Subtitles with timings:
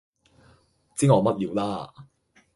[0.95, 1.93] 知我乜料啦